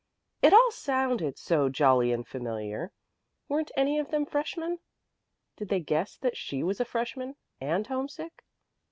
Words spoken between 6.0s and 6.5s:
that